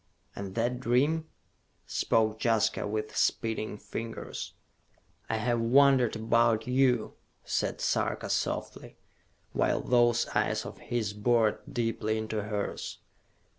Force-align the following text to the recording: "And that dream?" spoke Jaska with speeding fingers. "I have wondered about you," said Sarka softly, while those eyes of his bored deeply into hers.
"And 0.35 0.55
that 0.55 0.79
dream?" 0.79 1.27
spoke 1.85 2.39
Jaska 2.43 2.87
with 2.87 3.15
speeding 3.15 3.77
fingers. 3.77 4.55
"I 5.29 5.35
have 5.35 5.59
wondered 5.61 6.15
about 6.15 6.65
you," 6.65 7.13
said 7.45 7.79
Sarka 7.79 8.31
softly, 8.31 8.97
while 9.51 9.79
those 9.79 10.27
eyes 10.29 10.65
of 10.65 10.79
his 10.79 11.13
bored 11.13 11.59
deeply 11.71 12.17
into 12.17 12.41
hers. 12.41 12.97